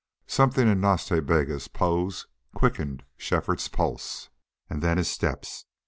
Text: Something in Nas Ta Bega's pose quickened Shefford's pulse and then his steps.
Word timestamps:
Something 0.25 0.67
in 0.67 0.81
Nas 0.81 1.05
Ta 1.05 1.21
Bega's 1.21 1.67
pose 1.67 2.25
quickened 2.55 3.03
Shefford's 3.17 3.67
pulse 3.67 4.29
and 4.67 4.81
then 4.81 4.97
his 4.97 5.11
steps. 5.11 5.67